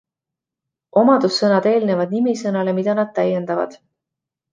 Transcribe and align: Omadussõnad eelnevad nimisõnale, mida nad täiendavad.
Omadussõnad 1.01 1.67
eelnevad 1.71 2.15
nimisõnale, 2.15 2.73
mida 2.79 2.97
nad 3.01 3.13
täiendavad. 3.19 3.77